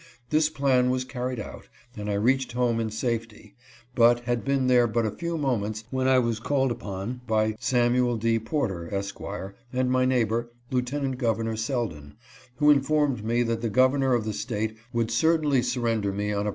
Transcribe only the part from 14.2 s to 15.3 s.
the State would